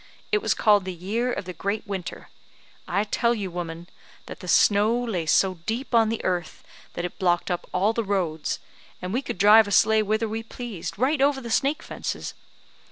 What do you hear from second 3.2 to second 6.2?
you, woman, that the snow lay so deep on